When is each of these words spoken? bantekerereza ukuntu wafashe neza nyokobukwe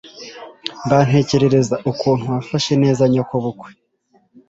bantekerereza 0.89 1.75
ukuntu 1.91 2.23
wafashe 2.33 2.73
neza 2.83 3.03
nyokobukwe 3.13 3.69